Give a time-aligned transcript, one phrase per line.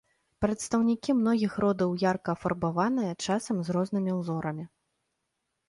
[0.43, 4.65] Прадстаўнікі многіх родаў ярка афарбаваныя, часам з рознымі ўзорамі.